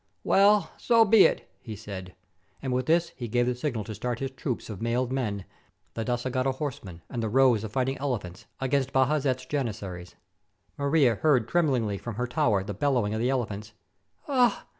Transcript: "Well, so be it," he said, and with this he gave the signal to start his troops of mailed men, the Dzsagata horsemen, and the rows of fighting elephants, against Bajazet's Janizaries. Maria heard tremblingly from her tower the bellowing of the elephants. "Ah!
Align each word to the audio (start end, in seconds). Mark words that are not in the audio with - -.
"Well, 0.23 0.71
so 0.79 1.05
be 1.05 1.25
it," 1.25 1.47
he 1.61 1.75
said, 1.75 2.15
and 2.59 2.73
with 2.73 2.87
this 2.87 3.09
he 3.09 3.27
gave 3.27 3.45
the 3.45 3.53
signal 3.53 3.83
to 3.83 3.93
start 3.93 4.17
his 4.17 4.31
troops 4.31 4.67
of 4.67 4.81
mailed 4.81 5.11
men, 5.11 5.45
the 5.93 6.03
Dzsagata 6.03 6.55
horsemen, 6.55 7.03
and 7.07 7.21
the 7.21 7.29
rows 7.29 7.63
of 7.63 7.71
fighting 7.73 7.99
elephants, 7.99 8.47
against 8.59 8.93
Bajazet's 8.93 9.45
Janizaries. 9.45 10.15
Maria 10.75 11.13
heard 11.17 11.47
tremblingly 11.47 11.99
from 11.99 12.15
her 12.15 12.25
tower 12.25 12.63
the 12.63 12.73
bellowing 12.73 13.13
of 13.13 13.19
the 13.19 13.29
elephants. 13.29 13.73
"Ah! 14.27 14.65